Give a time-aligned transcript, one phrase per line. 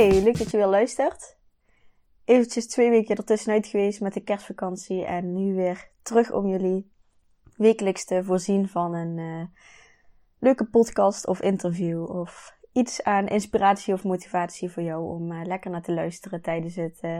[0.00, 1.36] Hey, leuk dat je weer luistert.
[2.24, 6.92] Eventjes twee weken ertussenuit geweest met de kerstvakantie en nu weer terug om jullie
[7.56, 9.44] wekelijks te voorzien van een uh,
[10.38, 15.70] leuke podcast of interview of iets aan inspiratie of motivatie voor jou om uh, lekker
[15.70, 17.18] naar te luisteren tijdens het uh,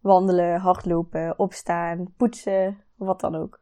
[0.00, 3.60] wandelen, hardlopen, opstaan, poetsen, wat dan ook.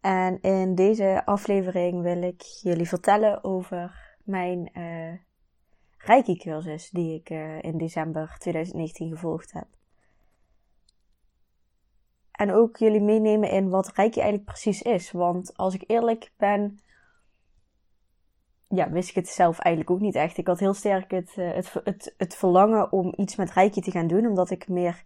[0.00, 4.70] En in deze aflevering wil ik jullie vertellen over mijn
[6.04, 9.66] Reiki-cursus die ik uh, in december 2019 gevolgd heb.
[12.32, 15.10] En ook jullie meenemen in wat Reiki eigenlijk precies is.
[15.10, 16.78] Want als ik eerlijk ben,
[18.68, 20.38] ja, wist ik het zelf eigenlijk ook niet echt.
[20.38, 23.90] Ik had heel sterk het, uh, het, het, het, verlangen om iets met Reiki te
[23.90, 25.02] gaan doen, omdat ik meer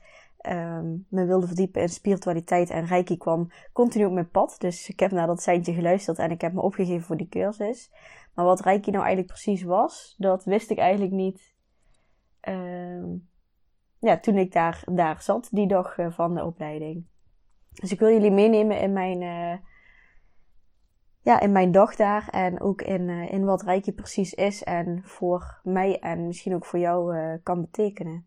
[0.49, 2.71] um, me wilde verdiepen in spiritualiteit.
[2.71, 4.55] En Reiki kwam continu op mijn pad.
[4.59, 7.91] Dus ik heb naar dat seintje geluisterd en ik heb me opgegeven voor die cursus.
[8.35, 11.55] Maar wat Reiki nou eigenlijk precies was, dat wist ik eigenlijk niet.
[12.49, 13.05] Uh,
[13.99, 17.07] ja, toen ik daar, daar zat, die dag uh, van de opleiding.
[17.73, 19.59] Dus ik wil jullie meenemen in mijn, uh,
[21.21, 22.29] ja, in mijn dag daar.
[22.29, 24.65] En ook in, uh, in wat Reiki precies is.
[24.65, 28.27] En voor mij en misschien ook voor jou kan betekenen.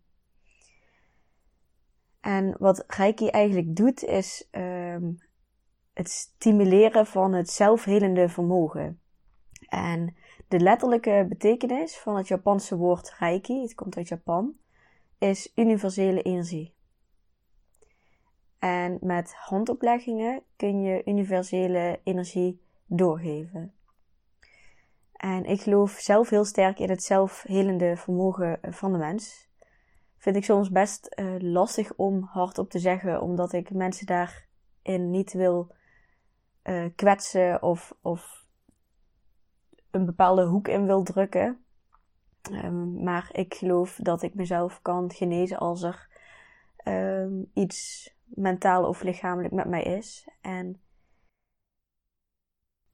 [2.19, 5.17] En wat Reiki eigenlijk doet, is um,
[5.93, 9.01] het stimuleren van het zelfhelende vermogen.
[9.69, 10.15] En
[10.47, 14.53] de letterlijke betekenis van het Japanse woord Reiki, het komt uit Japan,
[15.17, 16.73] is universele energie.
[18.59, 23.73] En met handopleggingen kun je universele energie doorgeven.
[25.13, 29.48] En ik geloof zelf heel sterk in het zelfhelende vermogen van de mens.
[30.19, 35.33] Vind ik soms best uh, lastig om hardop te zeggen, omdat ik mensen daarin niet
[35.33, 35.75] wil
[36.63, 38.45] uh, kwetsen of, of
[39.91, 41.63] een bepaalde hoek in wil drukken.
[42.51, 46.07] Um, maar ik geloof dat ik mezelf kan genezen als er
[46.83, 50.27] um, iets mentaal of lichamelijk met mij is.
[50.41, 50.81] En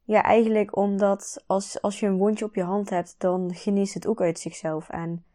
[0.03, 4.07] ja, eigenlijk omdat als, als je een wondje op je hand hebt, dan geneest het
[4.07, 4.89] ook uit zichzelf.
[4.89, 5.25] En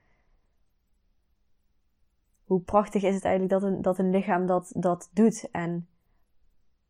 [2.50, 5.48] hoe prachtig is het eigenlijk dat een, dat een lichaam dat, dat doet?
[5.50, 5.88] En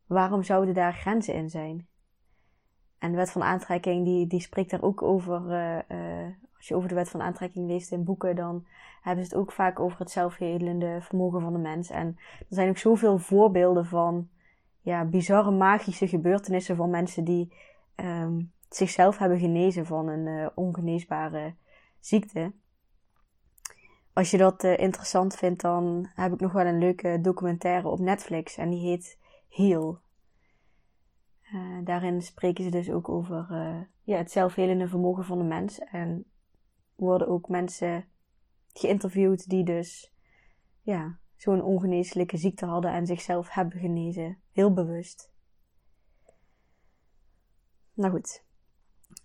[0.05, 1.87] waarom zouden daar grenzen in zijn?
[2.97, 5.41] En de wet van aantrekking, die, die spreekt daar ook over.
[5.51, 6.25] Uh,
[6.57, 8.65] als je over de wet van aantrekking leest in boeken, dan
[9.01, 11.89] hebben ze het ook vaak over het zelfhelende vermogen van de mens.
[11.89, 12.07] En
[12.39, 14.29] er zijn ook zoveel voorbeelden van
[14.81, 17.53] ja, bizarre magische gebeurtenissen van mensen die
[17.95, 21.53] um, zichzelf hebben genezen van een uh, ongeneesbare
[21.99, 22.51] ziekte.
[24.13, 27.99] Als je dat uh, interessant vindt, dan heb ik nog wel een leuke documentaire op
[27.99, 29.17] Netflix en die heet
[29.49, 29.99] Heal.
[31.53, 35.79] Uh, daarin spreken ze dus ook over uh, ja, het zelfhelende vermogen van de mens.
[35.79, 36.25] En
[36.95, 38.05] worden ook mensen
[38.73, 40.13] geïnterviewd die dus
[40.81, 44.37] ja, zo'n ongeneeslijke ziekte hadden en zichzelf hebben genezen.
[44.51, 45.31] Heel bewust.
[47.93, 48.43] Nou goed.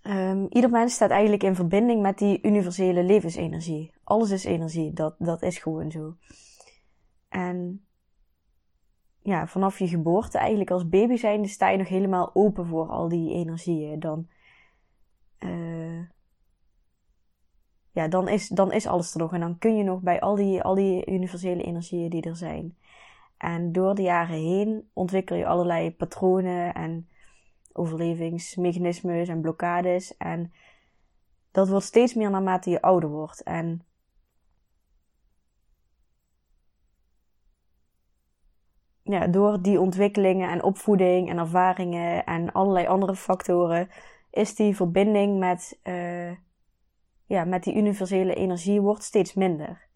[0.01, 3.91] Um, ieder mens staat eigenlijk in verbinding met die universele levensenergie.
[4.03, 6.15] Alles is energie, dat, dat is gewoon zo.
[7.29, 7.85] En
[9.21, 13.07] ja, vanaf je geboorte, eigenlijk als baby zijnde, sta je nog helemaal open voor al
[13.07, 13.99] die energieën.
[13.99, 14.27] Dan,
[15.39, 16.01] uh,
[17.91, 19.33] ja, dan, is, dan is alles er nog.
[19.33, 22.77] En dan kun je nog bij al die, al die universele energieën die er zijn.
[23.37, 27.07] En door de jaren heen ontwikkel je allerlei patronen en
[27.77, 30.17] overlevingsmechanismes en blokkades.
[30.17, 30.53] En
[31.51, 33.43] dat wordt steeds meer naarmate je ouder wordt.
[33.43, 33.81] En
[39.03, 43.89] ja, door die ontwikkelingen en opvoeding en ervaringen en allerlei andere factoren
[44.31, 46.31] is die verbinding met, uh,
[47.25, 49.87] ja, met die universele energie wordt steeds minder.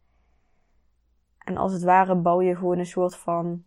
[1.37, 3.63] En als het ware bouw je gewoon een soort van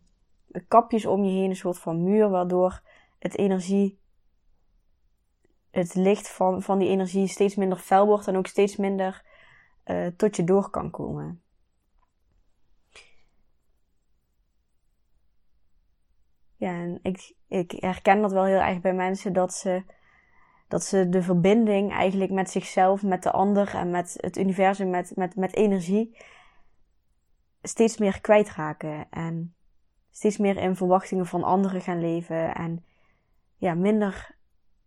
[0.69, 2.82] kapjes om je heen, een soort van muur, waardoor
[3.19, 4.00] het energie,
[5.75, 9.25] het licht van, van die energie steeds minder fel wordt en ook steeds minder
[9.85, 11.43] uh, tot je door kan komen.
[16.56, 19.85] Ja, en ik, ik herken dat wel heel erg bij mensen dat ze,
[20.69, 25.17] dat ze de verbinding eigenlijk met zichzelf, met de ander en met het universum, met,
[25.17, 26.17] met, met energie
[27.62, 29.06] steeds meer kwijtraken.
[29.11, 29.55] En
[30.11, 32.55] steeds meer in verwachtingen van anderen gaan leven.
[32.55, 32.85] En
[33.56, 34.37] ja, minder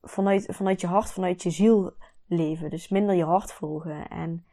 [0.02, 1.94] vanuit, vanuit je hart, vanuit je ziel
[2.28, 2.70] leven.
[2.70, 4.08] Dus minder je hart volgen.
[4.08, 4.46] En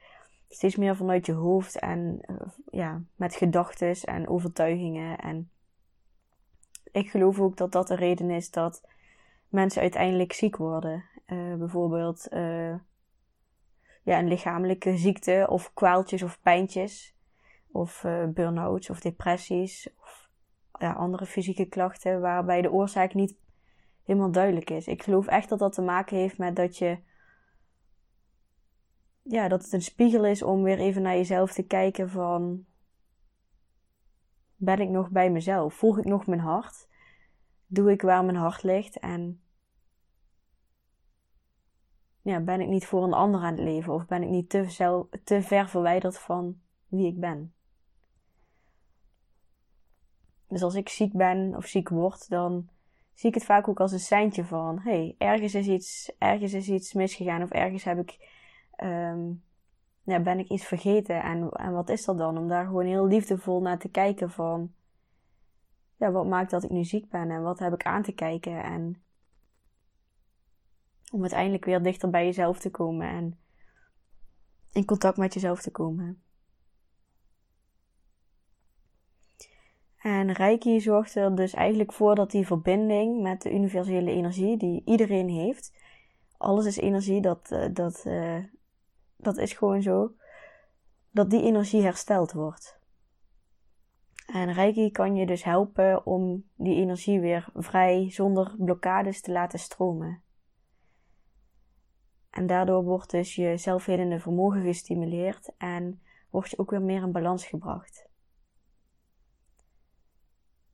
[0.49, 2.37] steeds meer vanuit je hoofd en eh,
[2.71, 5.19] ja, met gedachten en overtuigingen.
[5.19, 5.51] En
[6.93, 8.89] ik geloof ook dat dat de reden is dat
[9.49, 11.05] mensen uiteindelijk ziek worden.
[11.27, 12.75] Uh, bijvoorbeeld uh,
[14.03, 17.13] ja, een lichamelijke ziekte of kwaaltjes of pijntjes.
[17.73, 18.05] Of
[18.35, 19.89] burn-outs of depressies.
[20.01, 20.29] Of
[20.79, 23.35] ja, andere fysieke klachten waarbij de oorzaak niet
[24.05, 24.87] helemaal duidelijk is.
[24.87, 26.99] Ik geloof echt dat dat te maken heeft met dat je.
[29.23, 32.65] Ja, dat het een spiegel is om weer even naar jezelf te kijken van.
[34.57, 35.75] Ben ik nog bij mezelf?
[35.75, 36.89] Volg ik nog mijn hart?
[37.67, 38.99] Doe ik waar mijn hart ligt?
[38.99, 39.43] En
[42.23, 43.93] ja, ben ik niet voor een ander aan het leven?
[43.93, 47.55] Of ben ik niet te, te ver verwijderd van wie ik ben?
[50.49, 52.69] Dus als ik ziek ben of ziek word, dan
[53.15, 56.69] zie ik het vaak ook als een seintje van: hey, ergens is iets, ergens is
[56.69, 58.29] iets misgegaan of ergens heb ik,
[58.83, 59.43] um,
[60.05, 61.23] ben ik iets vergeten.
[61.23, 62.39] En, en wat is dat dan?
[62.39, 64.73] Om daar gewoon heel liefdevol naar te kijken van:
[65.97, 68.63] ja, wat maakt dat ik nu ziek ben en wat heb ik aan te kijken?
[68.63, 69.03] En
[71.13, 73.39] om uiteindelijk weer dichter bij jezelf te komen en
[74.73, 76.24] in contact met jezelf te komen.
[80.05, 84.83] En Reiki zorgt er dus eigenlijk voor dat die verbinding met de universele energie die
[84.85, 85.73] iedereen heeft,
[86.37, 88.45] alles is energie, dat, eh, dat, uh,
[89.17, 90.13] dat is gewoon zo,
[91.11, 92.79] dat die energie hersteld wordt.
[94.27, 99.59] En Reiki kan je dus helpen om die energie weer vrij, zonder blokkades te laten
[99.59, 100.23] stromen.
[102.31, 106.01] En daardoor wordt dus je zelfhelende vermogen gestimuleerd en
[106.31, 108.13] word je ook weer meer in balans gebracht.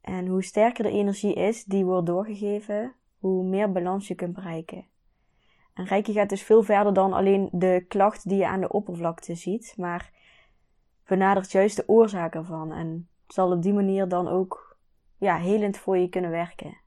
[0.00, 4.86] En hoe sterker de energie is die wordt doorgegeven, hoe meer balans je kunt bereiken.
[5.74, 9.34] En Reiki gaat dus veel verder dan alleen de klacht die je aan de oppervlakte
[9.34, 10.12] ziet, maar
[11.06, 14.78] benadert juist de oorzaak ervan en zal op die manier dan ook
[15.18, 16.78] ja, helend voor je kunnen werken.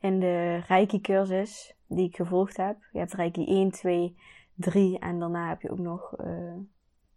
[0.00, 4.16] In de Reiki-cursus die ik gevolgd heb, je hebt Reiki 1, 2,
[4.54, 6.56] 3 en daarna heb je ook nog uh,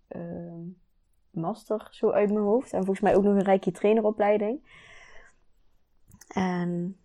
[0.09, 0.67] uh,
[1.39, 2.73] master, zo uit mijn hoofd.
[2.73, 4.61] En volgens mij ook nog een Reiki traineropleiding.
[6.27, 6.99] En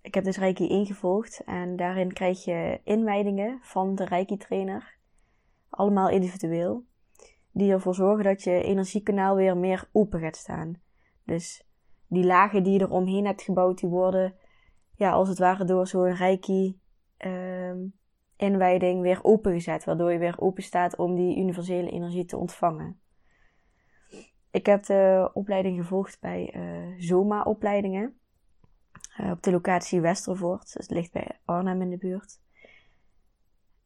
[0.00, 4.96] ik heb dus Reiki ingevolgd en daarin krijg je inwijdingen van de Reiki trainer.
[5.68, 6.84] Allemaal individueel.
[7.52, 10.80] Die ervoor zorgen dat je energiekanaal weer meer open gaat staan.
[11.24, 11.66] Dus
[12.06, 14.34] die lagen die je eromheen hebt gebouwd, die worden
[14.94, 16.80] ja, als het ware door zo'n Reiki
[17.26, 17.72] uh,
[18.36, 19.84] inwijding weer opengezet.
[19.84, 23.00] Waardoor je weer open staat om die universele energie te ontvangen.
[24.50, 28.18] Ik heb de opleiding gevolgd bij uh, Zoma-opleidingen.
[29.20, 30.72] Uh, op de locatie Westervoort.
[30.72, 32.40] Dus het ligt bij Arnhem in de buurt.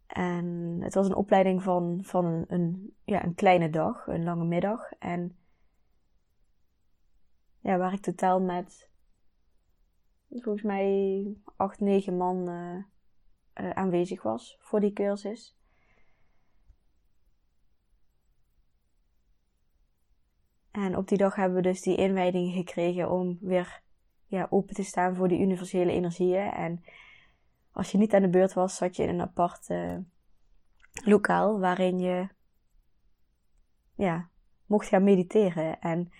[0.06, 4.92] En het was een opleiding van, van een, ja, een kleine dag, een lange middag.
[4.98, 5.36] En
[7.60, 8.90] ja, waar ik totaal met
[10.28, 15.56] volgens mij acht, negen man uh, aanwezig was voor die cursus.
[20.72, 23.80] En op die dag hebben we dus die inwijding gekregen om weer
[24.26, 26.50] ja, open te staan voor die universele energieën.
[26.50, 26.84] En
[27.72, 29.96] als je niet aan de beurt was, zat je in een apart uh,
[31.04, 32.28] lokaal waarin je
[33.94, 34.28] ja,
[34.66, 35.80] mocht gaan mediteren.
[35.80, 36.12] En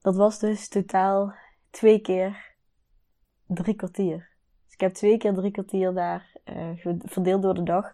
[0.00, 1.34] dat was dus totaal
[1.70, 2.54] twee keer
[3.46, 4.30] drie kwartier.
[4.64, 7.92] Dus ik heb twee keer drie kwartier daar uh, verdeeld door de dag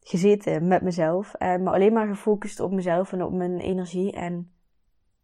[0.00, 1.34] gezeten met mezelf.
[1.34, 4.12] En me alleen maar gefocust op mezelf en op mijn energie.
[4.12, 4.52] En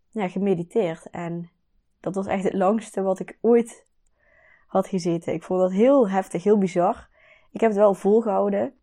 [0.09, 1.11] ja, gemediteerd.
[1.11, 1.51] En
[2.01, 3.87] dat was echt het langste wat ik ooit
[4.67, 5.33] had gezeten.
[5.33, 7.09] Ik vond dat heel heftig, heel bizar.
[7.51, 8.75] Ik heb het wel volgehouden.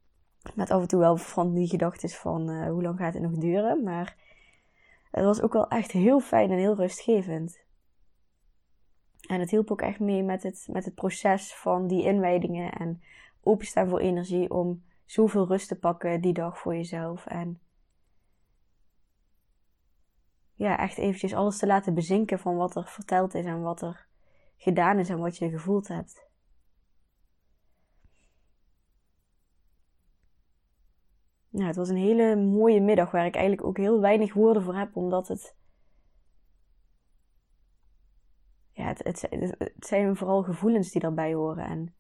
[0.56, 3.32] Met af en toe wel van die gedachten van uh, hoe lang gaat het nog
[3.32, 3.84] duren.
[3.84, 4.16] Maar
[5.12, 7.62] het was ook wel echt heel fijn en heel rustgevend.
[9.28, 13.04] En het hielp ook echt mee met het, met het proces van die inwijdingen en
[13.44, 17.26] openstaan voor energie om zoveel rust te pakken die dag voor jezelf.
[17.26, 17.62] En
[20.54, 24.08] ja, echt eventjes alles te laten bezinken van wat er verteld is en wat er
[24.56, 26.32] gedaan is en wat je gevoeld hebt.
[31.54, 34.76] nou, het was een hele mooie middag waar ik eigenlijk ook heel weinig woorden voor
[34.76, 35.56] heb, omdat het.
[38.72, 41.66] Ja, het, het, het zijn vooral gevoelens die daarbij horen.
[41.66, 41.96] En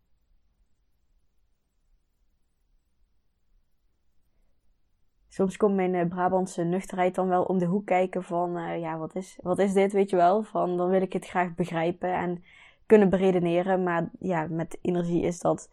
[5.34, 8.98] soms komt mijn uh, Brabantse nuchterheid dan wel om de hoek kijken van, uh, ja,
[8.98, 10.44] wat is, wat is dit, weet je wel?
[10.44, 12.44] Van, dan wil ik het graag begrijpen en
[12.86, 13.84] kunnen beredeneren.
[13.84, 15.70] Maar ja, met energie is dat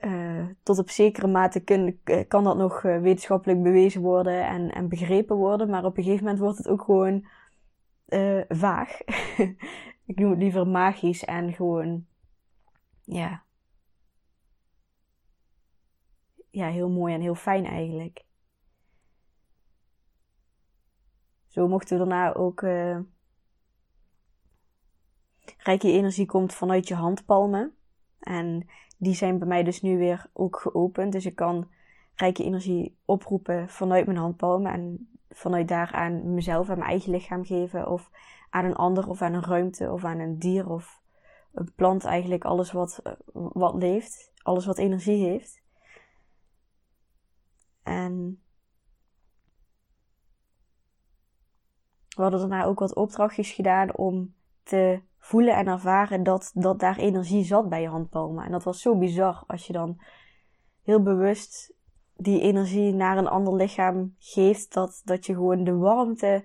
[0.00, 5.36] uh, tot op zekere mate kun, kan dat nog wetenschappelijk bewezen worden en, en begrepen
[5.36, 5.70] worden.
[5.70, 7.26] Maar op een gegeven moment wordt het ook gewoon
[8.48, 9.00] vaag.
[10.10, 12.06] ik noem het liever magisch en gewoon,
[13.04, 13.42] ja,
[16.58, 18.24] ja, heel mooi en heel fijn eigenlijk.
[21.46, 22.60] Zo mochten we daarna ook.
[22.60, 22.98] Uh,
[25.58, 27.74] rijke energie komt vanuit je handpalmen.
[28.18, 31.12] En die zijn bij mij dus nu weer ook geopend.
[31.12, 31.68] Dus ik kan
[32.14, 34.72] rijke energie oproepen vanuit mijn handpalmen.
[34.72, 37.88] En vanuit daar aan mezelf, aan mijn eigen lichaam geven.
[37.88, 38.10] Of
[38.50, 41.00] aan een ander, of aan een ruimte, of aan een dier, of
[41.52, 42.04] een plant.
[42.04, 44.32] Eigenlijk alles wat, wat leeft.
[44.42, 45.66] Alles wat energie heeft.
[47.88, 48.42] En
[52.16, 56.96] we hadden daarna ook wat opdrachtjes gedaan om te voelen en ervaren dat, dat daar
[56.96, 58.44] energie zat bij je handpalmen.
[58.44, 60.00] En dat was zo bizar als je dan
[60.82, 61.74] heel bewust
[62.16, 64.72] die energie naar een ander lichaam geeft.
[64.72, 66.44] Dat, dat je gewoon de warmte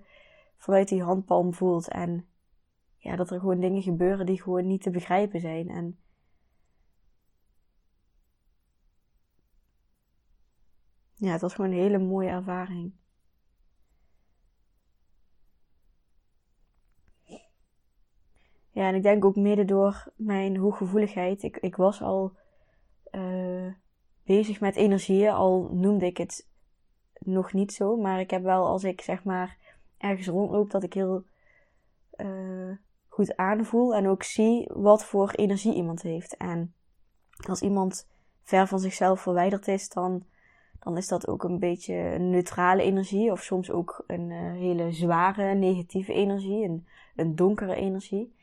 [0.58, 1.88] vanuit die handpalm voelt.
[1.88, 2.28] En
[2.98, 5.70] ja, dat er gewoon dingen gebeuren die gewoon niet te begrijpen zijn.
[5.70, 5.98] En
[11.24, 12.94] ja, het was gewoon een hele mooie ervaring.
[18.70, 21.44] Ja, en ik denk ook mede door mijn hooggevoeligheid.
[21.44, 22.38] Ik, ik was al
[23.12, 23.74] uh,
[24.24, 26.48] bezig met energieën, al noemde ik het
[27.20, 27.98] nog niet zo.
[27.98, 29.58] Maar ik heb wel, als ik zeg maar
[29.98, 31.24] ergens rondloop, dat ik heel
[32.16, 32.78] uh,
[33.08, 36.38] goed aanvoel en ook zie wat voor energie iemand heeft.
[36.38, 36.74] En
[37.48, 38.08] als iemand
[38.42, 40.26] ver van zichzelf verwijderd is, dan
[40.84, 43.32] dan is dat ook een beetje een neutrale energie.
[43.32, 48.36] Of soms ook een uh, hele zware negatieve energie, een, een donkere energie.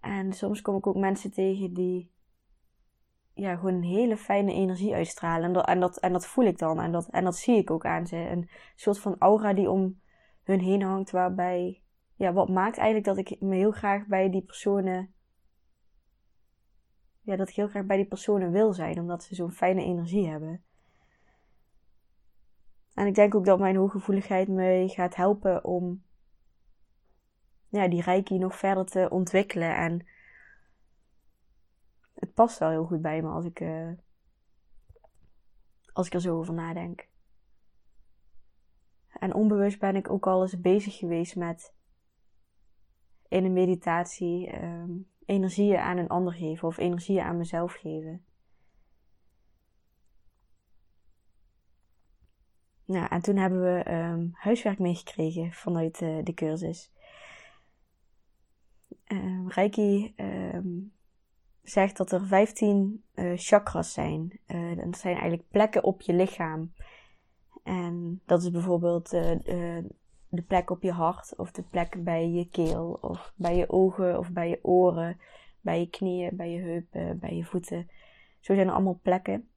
[0.00, 2.10] En soms kom ik ook mensen tegen die
[3.34, 5.44] ja, gewoon een hele fijne energie uitstralen.
[5.44, 6.80] En dat, en dat, en dat voel ik dan.
[6.80, 8.16] En dat, en dat zie ik ook aan ze.
[8.16, 10.00] Een soort van aura die om
[10.42, 11.10] hun heen hangt.
[11.10, 11.82] Waarbij,
[12.14, 15.12] ja, wat maakt eigenlijk dat ik me heel graag bij die personen.
[17.20, 19.00] Ja, dat ik heel graag bij die personen wil zijn.
[19.00, 20.62] Omdat ze zo'n fijne energie hebben.
[22.98, 26.02] En ik denk ook dat mijn hooggevoeligheid me gaat helpen om
[27.68, 29.76] ja, die reiki nog verder te ontwikkelen.
[29.76, 30.06] En
[32.14, 33.90] het past wel heel goed bij me als ik, uh,
[35.92, 37.08] als ik er zo over nadenk.
[39.08, 41.74] En onbewust ben ik ook al eens bezig geweest met
[43.28, 48.24] in een meditatie um, energieën aan een ander geven of energieën aan mezelf geven.
[52.88, 56.92] Nou, en toen hebben we um, huiswerk meegekregen vanuit uh, de cursus.
[59.06, 60.92] Um, Reiki um,
[61.62, 64.40] zegt dat er 15 uh, eh, chakras zijn.
[64.46, 66.72] Uh, dat zijn eigenlijk plekken op je lichaam.
[67.62, 69.10] En dat is bijvoorbeeld
[70.28, 74.18] de plek op je hart, of de plek bij je keel, of bij je ogen,
[74.18, 75.20] of bij je oren,
[75.60, 77.90] bij je knieën, bij je heupen, bij je voeten.
[78.40, 79.48] Zo zijn er allemaal plekken.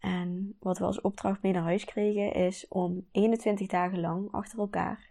[0.00, 4.58] En wat we als opdracht mee naar huis kregen is om 21 dagen lang achter
[4.58, 5.10] elkaar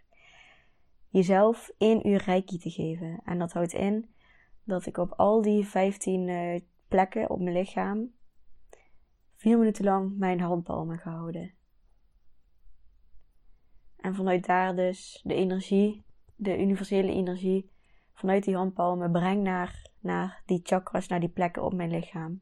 [1.08, 3.20] jezelf 1 uur reiki te geven.
[3.24, 4.14] En dat houdt in
[4.64, 8.12] dat ik op al die 15 uh, plekken op mijn lichaam
[9.36, 11.52] 4 minuten lang mijn handpalmen gehouden.
[13.96, 16.04] En vanuit daar dus de energie,
[16.36, 17.70] de universele energie,
[18.14, 22.40] vanuit die handpalmen breng naar, naar die chakras, naar die plekken op mijn lichaam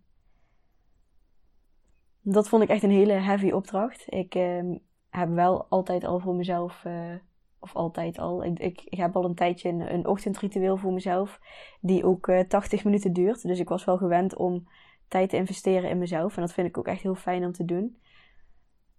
[2.23, 4.05] dat vond ik echt een hele heavy opdracht.
[4.07, 4.77] Ik uh,
[5.11, 7.15] heb wel altijd al voor mezelf, uh,
[7.59, 11.41] of altijd al, ik, ik, heb al een tijdje een, een ochtendritueel voor mezelf,
[11.81, 13.43] die ook uh, eh, 80 minuten duurt.
[13.43, 14.69] Dus ik was wel gewend om
[15.09, 16.37] tijd te investeren in mezelf.
[16.37, 17.97] En dat vind ik ook echt heel fijn om te doen.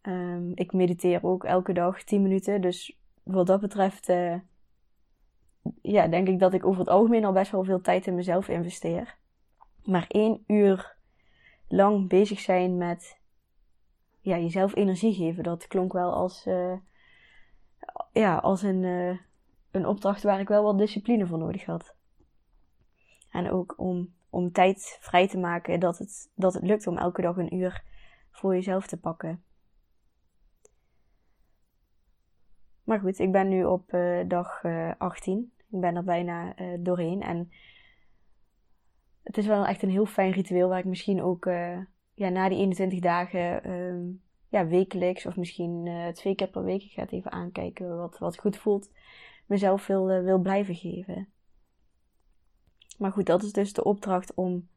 [0.01, 2.61] Um, ik mediteer ook elke dag 10 minuten.
[2.61, 4.35] Dus wat dat betreft, uh,
[5.81, 8.47] ja, denk ik dat ik over het algemeen al best wel veel tijd in mezelf
[8.47, 9.17] investeer.
[9.83, 10.97] Maar één uur
[11.69, 13.19] lang bezig zijn met
[14.19, 15.43] ja, jezelf energie geven.
[15.43, 16.77] Dat klonk wel als, uh,
[18.11, 19.17] ja, als een, uh,
[19.71, 21.95] een opdracht waar ik wel wat discipline voor nodig had.
[23.31, 27.21] En ook om, om tijd vrij te maken dat het, dat het lukt om elke
[27.21, 27.83] dag een uur
[28.31, 29.43] voor jezelf te pakken.
[32.83, 35.53] Maar goed, ik ben nu op uh, dag uh, 18.
[35.71, 37.21] Ik ben er bijna doorheen.
[37.21, 37.51] En
[39.23, 41.45] het is wel echt een heel fijn ritueel waar ik misschien ook
[42.13, 46.91] ja, na die 21 dagen um, ja, wekelijks of misschien twee keer per week, ik
[46.91, 48.91] ga even aankijken wat, wat goed voelt,
[49.45, 51.27] mezelf wil, wil blijven geven.
[52.97, 54.67] Maar goed, dat is dus de opdracht om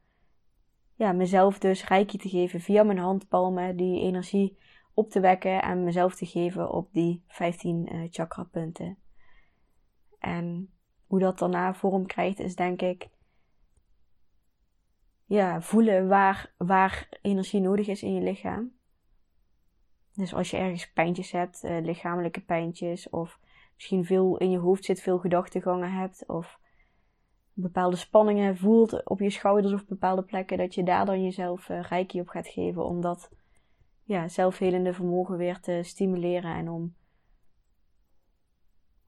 [0.94, 4.58] ja, mezelf dus reiki te geven via mijn handpalmen, die energie
[4.94, 8.98] op te wekken en mezelf te geven op die 15 uh, chakra punten.
[10.18, 10.72] En
[11.06, 13.08] hoe dat daarna vorm krijgt, is denk ik
[15.32, 18.72] ja, voelen waar, waar energie nodig is in je lichaam.
[20.14, 23.40] Dus als je ergens pijntjes hebt, uh, lichamelijke pijntjes, of
[23.74, 26.60] misschien veel in je hoofd zit, veel gedachtegangen hebt, of
[27.52, 32.20] bepaalde spanningen voelt op je schouders of bepaalde plekken, dat je daar dan jezelf uh,
[32.20, 32.84] op gaat geven.
[32.84, 33.30] Om dat
[34.02, 36.94] ja, zelfhelende vermogen weer te stimuleren en om,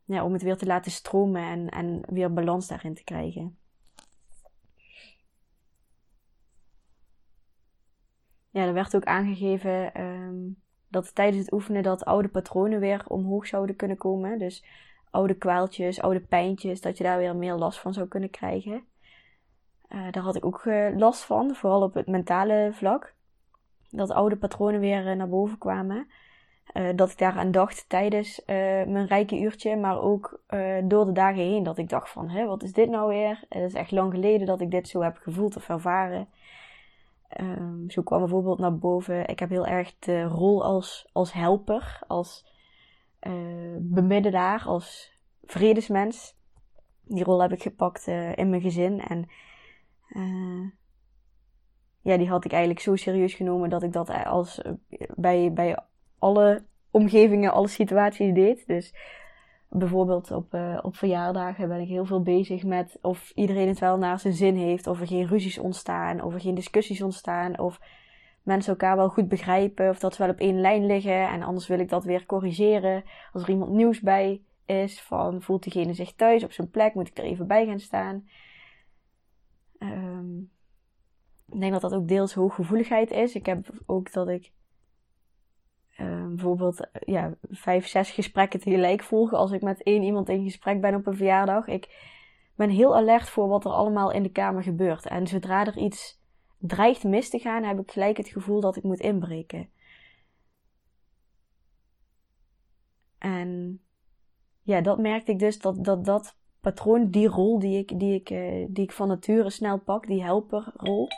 [0.05, 3.59] ja, om het weer te laten stromen en, en weer balans daarin te krijgen.
[8.55, 10.57] Ja, er werd ook aangegeven um,
[10.89, 14.39] dat tijdens het oefenen dat oude patronen weer omhoog zouden kunnen komen.
[14.39, 14.65] Dus
[15.11, 18.85] oude kwaaltjes, oude pijntjes, dat je daar weer meer last van zou kunnen krijgen.
[19.89, 23.15] Uh, daar had ik ook uh, last van, vooral op het mentale vlak.
[23.91, 26.07] Dat oude patronen weer uh, naar boven kwamen.
[26.95, 28.43] dat ik daaraan dacht tijdens
[28.87, 30.41] mijn rijke uurtje, maar ook
[30.85, 31.63] door de dagen heen.
[31.63, 33.45] Dat ik dacht van, hé, wat is dit nou weer?
[33.49, 36.29] Het is echt lang geleden dat ik dit zo heb gevoeld of ervaren.
[37.41, 39.29] Um, zo kwam bijvoorbeeld naar boven.
[39.29, 42.47] Ik heb heel erg de rol als, als helper, als
[43.21, 45.13] uh, bemiddelaar, als
[45.43, 46.37] vredesmens.
[47.05, 49.01] Die rol heb ik gepakt uh, in mijn gezin.
[49.01, 49.29] En
[50.09, 50.71] uh,
[52.01, 54.61] ja, die had ik eigenlijk zo serieus genomen dat ik dat als
[55.15, 55.79] bij, bij
[56.19, 58.67] alle omgevingen, alle situaties deed.
[58.67, 58.95] Dus
[59.79, 63.99] bijvoorbeeld op, uh, op verjaardagen ben ik heel veel bezig met of iedereen het wel
[63.99, 67.81] naar zijn zin heeft, of er geen ruzies ontstaan, of er geen discussies ontstaan, of
[68.43, 71.29] mensen elkaar wel goed begrijpen, of dat ze wel op één lijn liggen.
[71.29, 73.05] En anders wil ik dat weer corrigeren.
[73.33, 77.09] Als er iemand nieuws bij is, van voelt diegene zich thuis op zijn plek, moet
[77.09, 78.29] ik er even bij gaan staan.
[79.79, 80.51] Um,
[81.53, 83.35] ik denk dat dat ook deels hooggevoeligheid is.
[83.35, 84.53] Ik heb ook dat ik
[86.01, 90.81] uh, bijvoorbeeld ja, vijf, zes gesprekken tegelijk volgen als ik met één iemand in gesprek
[90.81, 91.67] ben op een verjaardag.
[91.67, 92.13] Ik
[92.55, 95.07] ben heel alert voor wat er allemaal in de kamer gebeurt.
[95.07, 96.23] En zodra er iets
[96.59, 99.69] dreigt mis te gaan, heb ik gelijk het gevoel dat ik moet inbreken.
[103.19, 103.81] En
[104.63, 108.31] ja, dat merkte ik dus dat dat, dat patroon, die rol die ik, die, ik,
[108.31, 111.09] uh, die ik van nature snel pak, die helperrol,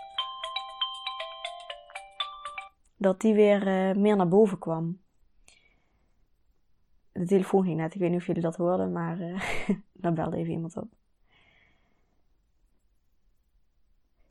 [2.96, 5.00] dat die weer uh, meer naar boven kwam.
[7.12, 9.40] De telefoon ging net, ik weet niet of jullie dat hoorden, maar uh,
[9.92, 10.88] dan belde even iemand op.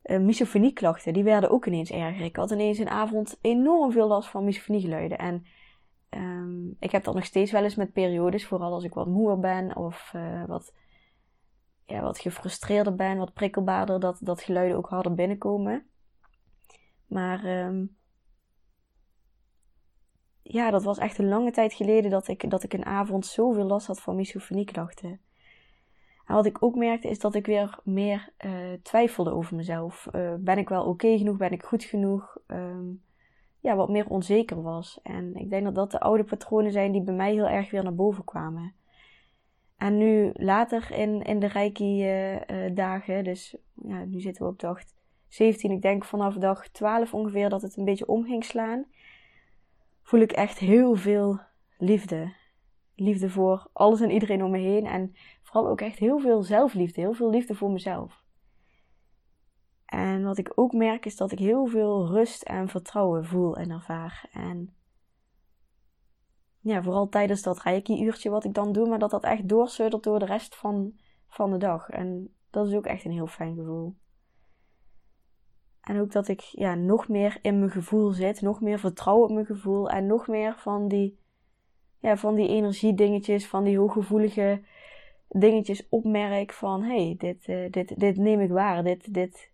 [0.03, 2.25] Uh, misofonieklachten, die werden ook ineens erger.
[2.25, 5.17] Ik had ineens een avond enorm veel last van misofoniegeluiden.
[5.17, 5.45] En
[6.09, 9.39] um, ik heb dat nog steeds wel eens met periodes, vooral als ik wat moer
[9.39, 10.13] ben of
[10.47, 10.73] wat,
[11.85, 15.85] ja, wat gefrustreerder ben, wat prikkelbaarder, dat, dat geluiden ook harder binnenkomen.
[17.05, 17.95] Maar um,
[20.47, 23.65] ja, dat was echt een lange tijd geleden dat ik, dat ik een avond zoveel
[23.65, 25.19] last had van misofonieklachten.
[26.25, 30.07] En wat ik ook merkte is dat ik weer meer uh, twijfelde over mezelf.
[30.11, 31.37] Uh, ben ik wel oké genoeg?
[31.37, 32.37] Ben ik goed genoeg?
[32.47, 33.01] Um,
[33.59, 34.99] ja, wat meer onzeker was.
[35.03, 37.83] En ik denk dat dat de oude patronen zijn die bij mij heel erg weer
[37.83, 38.73] naar boven kwamen.
[39.77, 44.81] En nu later in, in de Reiki-dagen, uh, dus ja, nu zitten we op dag
[45.27, 48.85] 17, ik denk vanaf dag 12 ongeveer dat het een beetje om ging slaan
[50.05, 51.39] voel ik echt heel veel
[51.77, 52.33] liefde.
[52.95, 54.85] Liefde voor alles en iedereen om me heen.
[54.85, 57.01] En vooral ook echt heel veel zelfliefde.
[57.01, 58.23] Heel veel liefde voor mezelf.
[59.85, 63.71] En wat ik ook merk is dat ik heel veel rust en vertrouwen voel en
[63.71, 64.29] ervaar.
[64.31, 64.75] En
[66.59, 70.19] ja, vooral tijdens dat reiki-uurtje wat ik dan doe, maar dat dat echt doorsuddert door
[70.19, 71.89] de rest van, van de dag.
[71.89, 73.95] En dat is ook echt een heel fijn gevoel.
[75.85, 79.33] En ook dat ik ja, nog meer in mijn gevoel zit, nog meer vertrouwen op
[79.33, 81.19] mijn gevoel en nog meer van die,
[81.99, 84.61] ja, van die energiedingetjes, van die hooggevoelige
[85.29, 89.51] dingetjes opmerk van hey, dit, uh, dit, dit neem ik waar, dit, dit.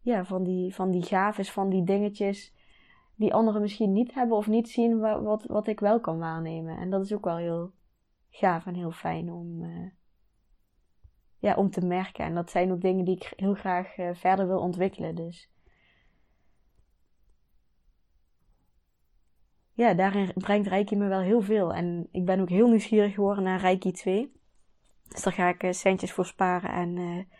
[0.00, 2.54] Ja, van die, van die gaves, van die dingetjes
[3.14, 6.78] die anderen misschien niet hebben of niet zien wat, wat, ik wel kan waarnemen.
[6.78, 7.72] En dat is ook wel heel
[8.30, 9.90] gaaf en heel fijn om, uh,
[11.38, 12.24] ja, om te merken.
[12.24, 15.14] En dat zijn ook dingen die ik heel graag eh, verder wil ontwikkelen.
[15.14, 15.50] Dus
[19.72, 21.74] ja, daarin brengt Reiki me wel heel veel.
[21.74, 24.32] En ik ben ook heel nieuwsgierig geworden naar Reiki 2.
[25.08, 27.36] Dus daar ga ik eh, centjes voor sparen en eh,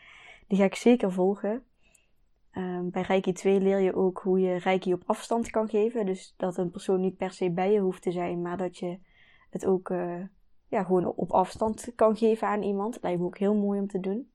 [0.46, 1.62] die ga ik zeker volgen.
[2.50, 6.06] Ehm, bij Reiki 2 leer je ook hoe je Reiki op afstand kan geven.
[6.06, 8.98] Dus dat een persoon niet per se bij je hoeft te zijn, maar dat je
[9.50, 9.92] het ook
[10.68, 12.92] ja, gewoon op afstand kan geven aan iemand.
[12.92, 14.30] Dat lijkt me ook heel mooi om te doen.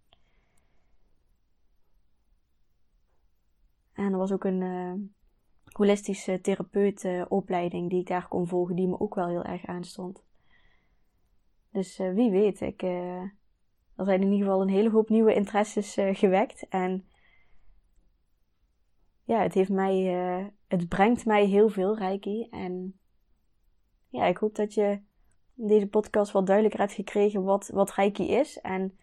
[3.93, 5.13] En er was ook een
[5.74, 10.24] holistische therapeutenopleiding die ik daar kon volgen, die me ook wel heel erg aanstond.
[11.69, 13.22] Dus uh, wie weet, ik, uh,
[13.96, 16.67] er zijn in ieder geval een hele hoop nieuwe interesses uh, gewekt.
[16.67, 17.08] En
[19.24, 20.04] ja, het heeft mij,
[20.67, 22.48] het brengt mij heel veel, Reiki.
[22.50, 23.00] En
[24.10, 25.02] ja, ik hoop dat je
[25.54, 28.60] deze podcast wat duidelijker hebt gekregen wat, wat Reiki is.
[28.62, 28.98] En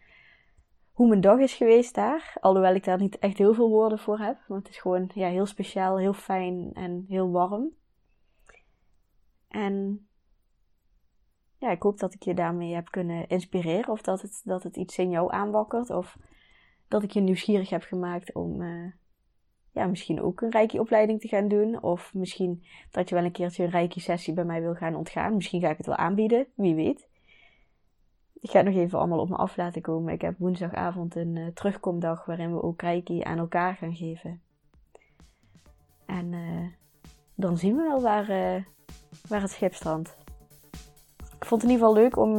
[0.92, 2.36] hoe mijn dag is geweest daar.
[2.40, 4.38] Alhoewel ik daar niet echt heel veel woorden voor heb.
[4.48, 7.70] Want het is gewoon ja, heel speciaal, heel fijn en heel warm.
[9.48, 10.06] En
[11.58, 13.88] ja, ik hoop dat ik je daarmee heb kunnen inspireren.
[13.88, 15.90] Of dat het, dat het iets in jou aanwakkert.
[15.90, 16.16] Of
[16.88, 18.92] dat ik je nieuwsgierig heb gemaakt om uh,
[19.72, 21.82] ja, misschien ook een Reiki-opleiding te gaan doen.
[21.82, 25.34] Of misschien dat je wel een keertje een Reiki-sessie bij mij wil gaan ontgaan.
[25.34, 27.08] Misschien ga ik het wel aanbieden, wie weet.
[28.40, 30.12] Ik ga het nog even allemaal op me af laten komen.
[30.12, 34.42] Ik heb woensdagavond een uh, terugkomdag waarin we ook Reiki aan elkaar gaan geven.
[36.06, 36.66] En uh,
[37.34, 38.62] dan zien we wel waar, uh,
[39.28, 40.16] waar het schip strandt.
[41.38, 42.32] Ik vond het in ieder geval leuk om,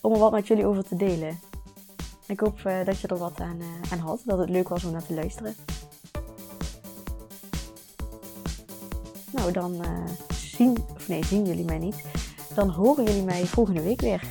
[0.00, 1.51] om er wat met jullie over te delen.
[2.32, 4.20] Ik hoop dat je er wat aan, aan had.
[4.24, 5.54] Dat het leuk was om naar te luisteren.
[9.32, 9.84] Nou, dan
[10.34, 12.02] zien, of nee, zien jullie mij niet
[12.54, 14.22] dan horen jullie mij volgende week weer.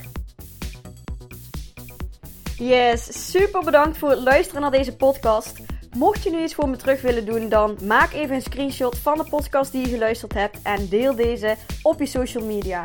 [2.56, 5.60] Yes, super bedankt voor het luisteren naar deze podcast.
[5.96, 9.18] Mocht je nu iets voor me terug willen doen, dan maak even een screenshot van
[9.18, 12.84] de podcast die je geluisterd hebt en deel deze op je social media.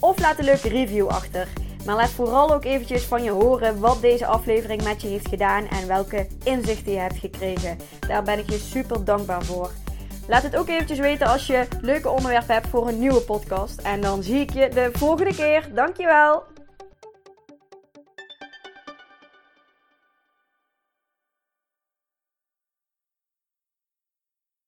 [0.00, 1.48] Of laat een leuke review achter.
[1.86, 5.68] Maar laat vooral ook eventjes van je horen wat deze aflevering met je heeft gedaan
[5.68, 7.78] en welke inzichten je hebt gekregen.
[8.08, 9.70] Daar ben ik je super dankbaar voor.
[10.28, 13.80] Laat het ook eventjes weten als je leuke onderwerpen hebt voor een nieuwe podcast.
[13.80, 15.68] En dan zie ik je de volgende keer.
[15.74, 16.55] Dankjewel!